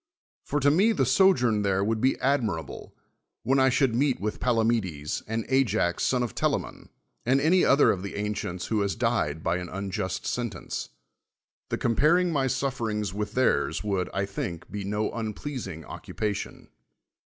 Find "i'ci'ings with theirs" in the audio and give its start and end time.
12.79-13.83